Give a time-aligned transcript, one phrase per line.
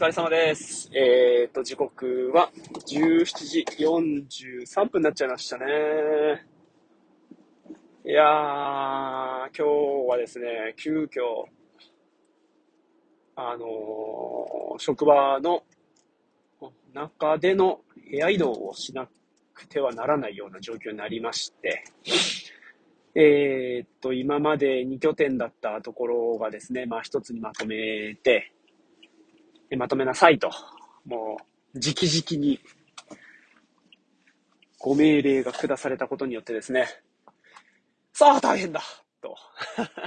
[0.00, 0.88] 疲れ様です。
[0.94, 2.50] えーと、時刻は
[2.88, 3.66] 17時
[4.64, 5.66] 43分になっちゃいましたね。
[8.06, 9.62] いやー、今日
[10.08, 11.44] はですね、急遽、
[13.36, 15.64] あのー職場の
[16.94, 17.80] 中での
[18.10, 19.06] 部屋移動をしな
[19.52, 21.84] くてはならないような状況になりまして、
[23.14, 28.54] えーと、今まで2拠点だったところがですね、まあ一つにまとめて、
[29.76, 30.50] まとめなさいと、
[31.04, 31.36] も
[31.74, 32.60] う、直々に、
[34.78, 36.86] ご命令が下されたことによってですね、
[38.12, 38.80] さあ大変だ
[39.20, 39.36] と、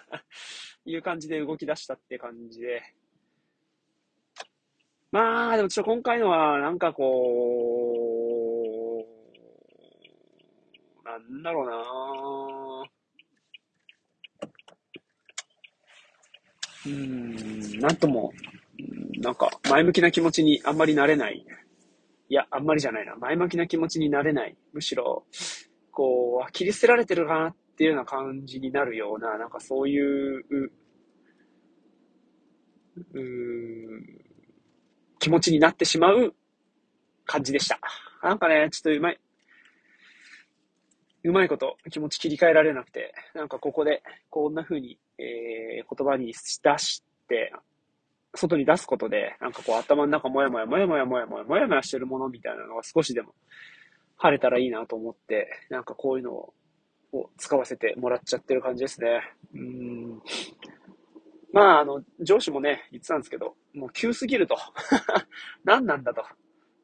[0.84, 2.82] いう感じで動き出したって感じで、
[5.10, 8.14] まあ、でもちょっと今回のは、なんかこ
[11.02, 11.78] う、なんだろうな。
[16.86, 18.32] うん、なんとも、
[19.20, 21.44] なんか、前向きな気持ちにあんまりなれない。
[22.28, 23.16] いや、あんまりじゃないな。
[23.16, 24.56] 前向きな気持ちになれない。
[24.72, 25.24] むしろ、
[25.90, 30.72] こう、切り捨てられてるかなっていうような感じになるような、なんかそういう、う
[33.20, 34.04] ん
[35.20, 36.34] 気持ちになってしまう
[37.24, 37.78] 感じでした。
[38.22, 39.20] なんかね、ちょっとうまい、
[41.24, 47.07] うまいこと気持ち切り替えられなくて、なんかここでこんな風に、えー言葉に出して、
[48.38, 53.34] 外に出すことで、なんかこう頭の中もやもやもやもやもやもやもやもやしてるものみたいなのが少しでも
[54.16, 59.20] 晴れたらいいなと思って、なんかこういうのを使わせてもらっちゃってる感じですね。
[59.54, 60.22] うん。
[61.52, 64.56] まあ、あの、上司もね、言ってたんですけど、もう急すぎると。
[65.64, 66.22] 何なんだと。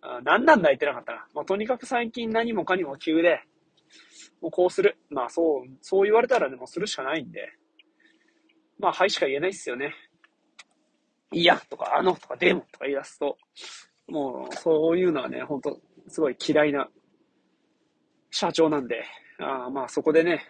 [0.00, 1.26] あ何なんだ言ってなかったな。
[1.34, 3.40] まあ、とにかく最近何もかにも急で、
[4.40, 4.96] もうこうする。
[5.10, 7.52] まあ、そう、そう言われたらね、もするしかないんで。
[8.78, 9.94] まあ、はいしか言えないっすよね。
[11.32, 13.36] いや、とか、あの、とか、でも、とか言い出すと、
[14.08, 16.88] もう、そういうのはね、本当すごい嫌いな
[18.30, 19.04] 社長なんで、
[19.38, 20.46] あまあ、そこでね、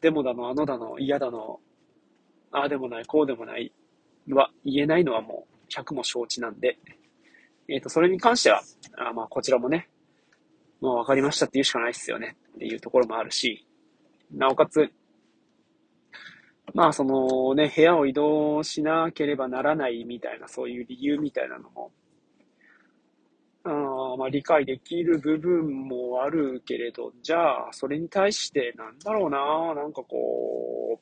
[0.00, 1.60] でもだの、あのだの、嫌だの、
[2.52, 3.72] ああでもない、こうでもない
[4.28, 6.78] は言えないのはもう100も承知なんで、
[7.68, 8.62] えっ、と、それに関しては、
[8.96, 9.88] あまあ、こちらもね、
[10.80, 13.66] もう分かりましたって言うしかないっすよねっていうところもあるし、
[14.32, 14.90] なおかつ、
[16.74, 21.92] まあ、そのね、部屋を移動しなければならないみたいな、そういう理由みたいなのも、
[23.64, 31.00] あまあ、理解できる部分もあるけれど、じゃあ、それに対して、なんだろうな、なんかこ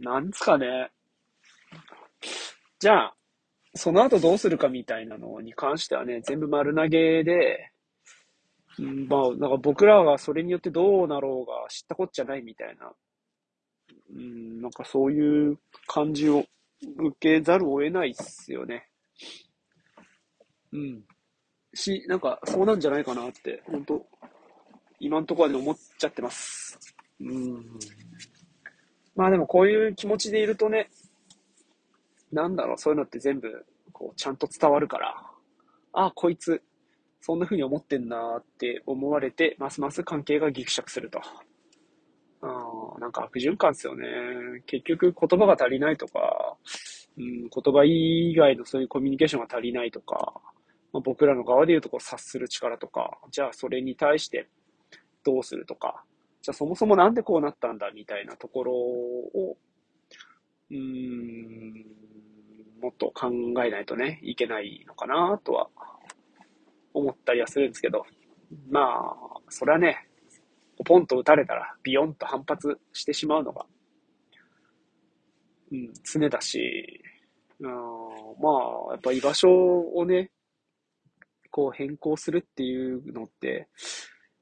[0.00, 0.90] う、なんですかね。
[2.78, 3.16] じゃあ、
[3.74, 7.71] その後どうするかみたいなのに関してはね、全部丸投げで、
[8.78, 12.92] まあ、なんか僕らがそれによってどうなろうが知ったこっちゃないみたいな、
[14.14, 16.44] うん、なんかそういう感じを
[16.98, 18.88] 受けざるを得ないっすよね。
[20.72, 21.02] うん。
[21.74, 24.06] し、なんかそうなんじゃないかなって、本当
[25.00, 26.78] 今んとこはね思っちゃってます。
[27.20, 27.64] うん。
[29.14, 30.90] まあでもこういう気持ちでいるとね、
[32.32, 35.14] なんだろう、そういうのって全部、こう、ちゃんと伝わるから、
[35.92, 36.62] ああ、こいつ、
[37.24, 41.20] そんな風に思ってんなって思われて、ますます関係がギクシャクすると。
[41.20, 42.46] あ
[42.96, 44.06] あ、なんか悪循環ですよね。
[44.66, 46.56] 結局言葉が足りないとか、
[47.16, 50.32] うん、言葉以外のそういうコミュニケーションが足りないとか、
[50.92, 54.48] まあ、僕らの側で言うとこう察する力とか、じゃあそれに対して
[55.24, 56.02] どうするとか、
[56.42, 59.56] じゃあそもそもなんでこうなったんだみたいなところを、
[60.72, 61.86] うーん、
[62.82, 63.30] もっと考
[63.64, 65.68] えないとね、いけないのかなとは
[66.94, 68.04] 思ったりはするんですけど、
[68.70, 69.14] まあ、
[69.48, 70.08] それはね、
[70.84, 73.64] ポンと打たれたらビヨンと反発してしまうのが、
[75.70, 77.00] うん、常だし、
[77.60, 77.74] うん、ま
[78.90, 80.30] あ、やっぱ居場所をね、
[81.50, 83.68] こう変更するっていうのって、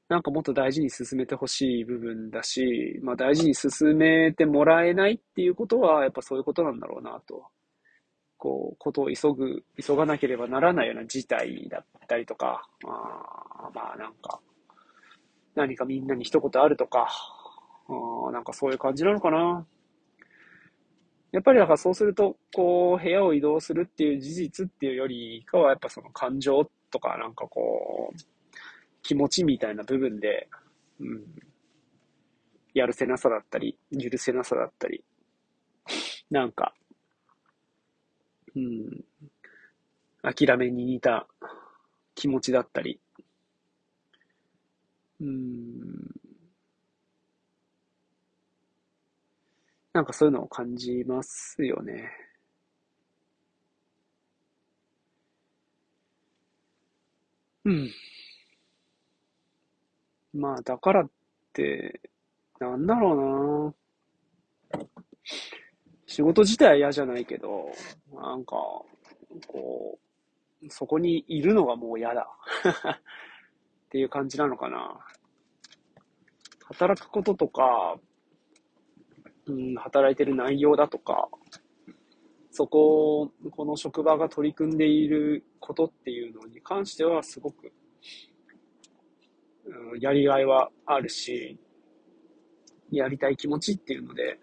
[0.09, 7.45] なんかもっと大事に進めてほしい部分だし、まあ大事に進めてもらえないっていうことは、やっぱそういうことなんだろうなと。
[8.41, 14.39] こう、ことを急ぐ、急がなければならないような事態だったりとか、あまあなんか、
[15.53, 17.07] 何かみんなに一言あるとか、
[17.87, 19.67] あなんかそういう感じなのかな。
[21.31, 28.17] やっぱりだからそうすると、こう、部屋を移動するっていう事実っていうよりかは、やっぱその感情とか、なんかこう、
[29.03, 30.49] 気持ちみたいな部分で、
[30.99, 31.23] うん、
[32.73, 35.03] やるせなさだったり、許せなさだったり、
[36.31, 36.73] なんか、
[38.55, 39.03] うん、
[40.23, 41.27] 諦めに似た
[42.15, 42.99] 気持ちだったり、
[45.19, 46.11] うん、
[49.93, 52.11] なんかそういうのを感じますよね。
[57.65, 57.91] うん。
[60.33, 61.09] まあ、だからっ
[61.53, 62.01] て、
[62.59, 63.75] なんだろうな。
[66.11, 67.71] 仕事自体は嫌じゃないけど、
[68.13, 68.57] なんか、
[69.47, 69.97] こ
[70.61, 72.27] う、そこにいるのがもう嫌だ。
[73.87, 74.99] っていう感じなのかな。
[76.65, 77.97] 働くこととか、
[79.45, 81.29] うん、働いてる内容だとか、
[82.51, 87.71] そこ、この職場が取り組んでいることっていうのに関してはすごく、
[89.63, 91.57] うん、やりがいはあるし、
[92.91, 94.37] やりたい気持ちっていうので、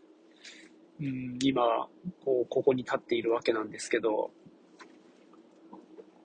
[1.00, 1.62] うん、今、
[2.25, 4.31] こう、ここに立っているわけなんですけど、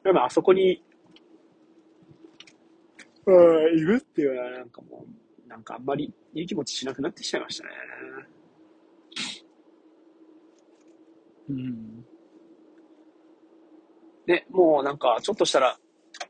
[0.03, 0.83] でもあそこに、
[3.25, 5.05] うん、いるっていうのはなんかも
[5.45, 7.69] う、なんかあんまりいい気持ちしなくなってきちゃいましたね。
[11.49, 12.05] うん。
[14.25, 15.77] で、もうなんかちょっとしたら、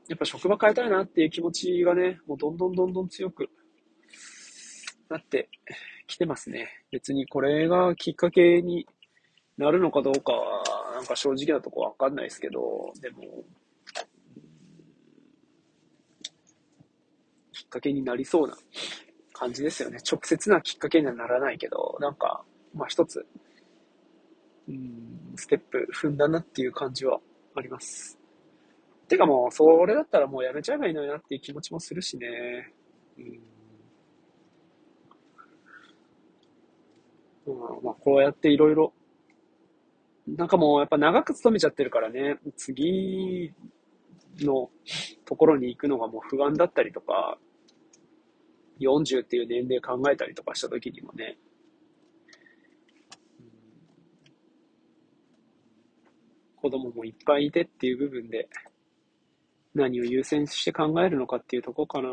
[0.07, 3.49] やっぱ職場変えたいなっていう気持ちがね、もうどんどんどんどん強く
[5.13, 5.47] なって
[6.07, 6.67] きてますね。
[6.91, 8.87] 別にこれがきっかけに
[9.57, 10.63] なるのかどうかは、
[10.95, 13.21] なんか正直なとこわかんないですけど、でも、
[17.51, 18.57] きっかけになりそうな
[19.31, 19.99] 感じですよね。
[20.11, 22.43] 直接なきっかけにはならないけど、なんか、
[22.73, 23.25] まあ一つ、
[24.67, 27.19] うん、ステップ踏んだなっていう感じは
[27.55, 28.17] あります。
[29.07, 32.73] てかもう、それだったらもうやめちゃえばいいのになっていう気持ちもするしね。
[33.19, 33.52] うん。
[37.45, 38.93] まあ、こうやっていろいろ、
[40.27, 43.51] なんかもうやっぱ長く勤めちゃってるからね、次
[44.39, 44.69] の
[45.25, 47.37] ところに行くのがもう不安だったりとか、
[48.79, 51.37] 40っていう年齢考えたりとかした時にもね、
[56.55, 58.47] 子供もいっぱいいてっていう部分で、
[59.75, 62.09] 何を優先して考えるのかっていうとこかな。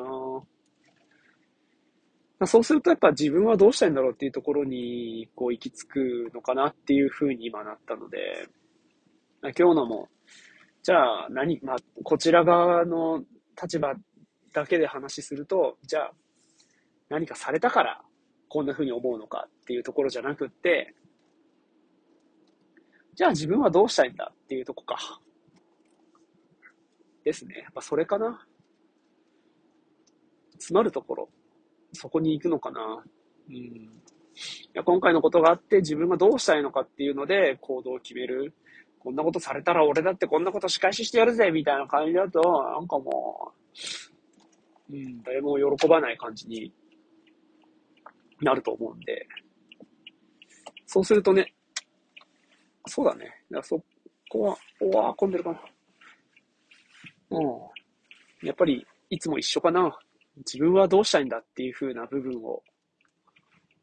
[2.47, 8.49] そうするとやっぱ自分はどうしたいんだろうっていうところにこう行き着くのかなっていうふうに今なったので、
[9.43, 10.09] 今日のも、
[10.83, 13.23] じゃあ何、まあ、こちら側の
[13.61, 13.95] 立場
[14.55, 16.13] だけで話すると、じゃあ
[17.11, 18.01] 何かされたから
[18.49, 20.95] こんなふうに思うのかっていうところじゃなくって、
[23.15, 24.97] じゃあ自分はどうしたいんだっていうとこか。
[27.23, 27.61] ですね。
[27.65, 28.47] やっぱそれかな。
[30.53, 31.29] 詰まるところ。
[31.93, 33.03] そこに行くのかな。
[33.49, 33.55] うん。
[33.55, 33.91] い
[34.73, 38.55] や今回のことがあって自分がどうしたいのかっていうので行動を決める。
[38.99, 43.53] こんなことされたら俺だってこんなこと仕返ししてやるぜみたいな感じだと、なんかも
[44.91, 46.73] う、うん、誰も喜ばない感じに
[48.43, 49.27] なると思うんで。
[50.87, 51.55] そうするとね、
[52.87, 53.33] そうだね。
[53.51, 53.81] だそ
[54.29, 55.61] こは、おわ、混んでるかな。
[57.31, 58.47] うん。
[58.47, 59.97] やっぱり、いつも一緒かな。
[60.37, 62.63] 自分はどうしたいんだっていう風な部分を、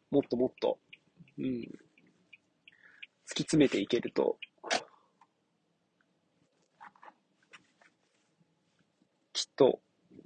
[0.09, 0.79] もっともっと、
[1.37, 1.45] うん。
[1.45, 4.37] 突き詰めていけると、
[9.33, 9.79] きっと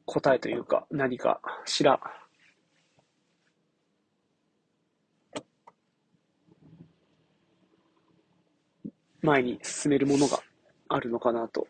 [0.06, 2.00] 答えというか、何かしら、
[9.22, 10.40] 前に進めるものが
[10.90, 11.68] あるのかなと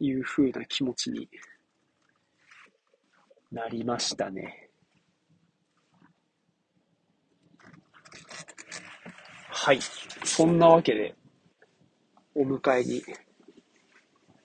[0.00, 1.28] いうふうな気持ちに
[3.54, 4.68] なりましたね。
[9.48, 9.78] はい。
[10.24, 11.14] そんなわけで、
[12.34, 13.02] お迎えに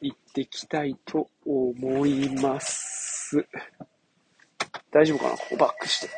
[0.02, 3.46] 行ってきたいと思います。
[4.92, 5.38] 大丈夫かな？
[5.38, 6.10] ここバックして。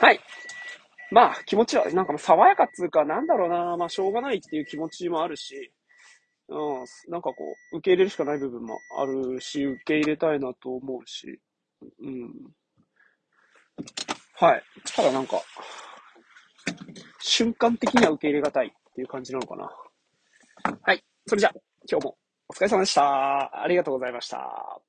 [0.00, 0.20] はい。
[1.12, 5.72] まあ、気持ちは、なんかもう爽やかっつうか、なんだろうな、まあ、しょうがないっていう気持ちもあるし、
[6.50, 11.40] うん、なんかこう、受け入れるしかない部分もあるし、受け入れたいなと思うし、
[12.02, 12.32] うん。
[14.34, 14.62] はい。
[14.94, 15.40] ただなんか、
[17.20, 19.70] 瞬間的には受け入れがたいっていう感じなのかな。
[20.82, 21.04] はい。
[21.26, 21.52] それじゃあ、
[21.88, 22.16] 今日も
[22.48, 23.62] お疲れ様でした。
[23.62, 24.80] ありがとうございました。